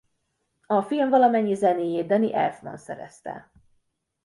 [0.65, 3.51] A film valamennyi zenéjét Danny Elfman szerezte.